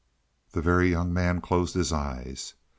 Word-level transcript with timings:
The 0.53 0.63
Very 0.63 0.89
Young 0.89 1.13
Man 1.13 1.41
closed 1.41 1.75
his 1.75 1.93
eyes. 1.93 2.55